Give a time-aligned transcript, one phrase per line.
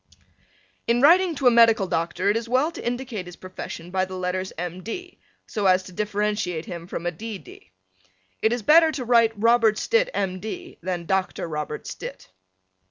[0.87, 4.15] In writing to a medical doctor it is well to indicate his profession by the
[4.15, 4.81] letters M.
[4.81, 5.19] D.
[5.45, 7.37] so as to differentiate him from a D.
[7.37, 7.69] D.
[8.41, 10.39] It is better to write Robert Stitt, M.
[10.39, 11.47] D., than Dr.
[11.47, 12.29] Robert Stitt.